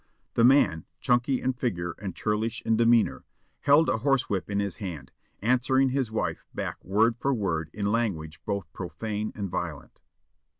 [0.33, 3.23] The man, chunky in figure and churlish in demeanour,
[3.59, 5.11] held a horsewhip in his hand,
[5.43, 10.01] answering his wife back word for word in language both profane and violent.